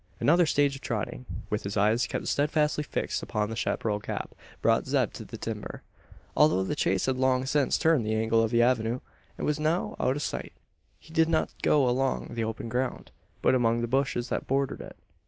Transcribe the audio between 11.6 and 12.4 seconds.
go along